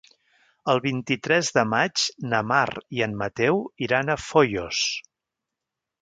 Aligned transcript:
El 0.71 0.79
vint-i-tres 0.85 1.51
de 1.57 1.65
maig 1.75 2.07
na 2.31 2.41
Mar 2.53 2.65
i 2.99 3.05
en 3.09 3.15
Mateu 3.23 3.61
iran 3.89 4.11
a 4.15 4.19
Foios. 4.29 4.85